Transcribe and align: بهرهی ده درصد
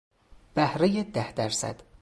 بهرهی 0.55 1.03
ده 1.03 1.31
درصد 1.31 1.83